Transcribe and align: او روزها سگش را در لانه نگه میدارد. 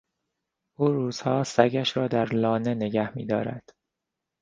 او 0.75 0.87
روزها 0.87 1.43
سگش 1.43 1.97
را 1.97 2.07
در 2.07 2.25
لانه 2.25 2.73
نگه 2.73 3.15
میدارد. 3.17 3.71